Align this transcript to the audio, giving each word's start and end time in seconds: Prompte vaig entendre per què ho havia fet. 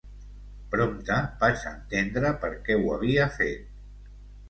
Prompte 0.75 1.19
vaig 1.45 1.67
entendre 1.73 2.35
per 2.47 2.53
què 2.67 2.81
ho 2.83 2.93
havia 2.99 3.33
fet. 3.41 3.73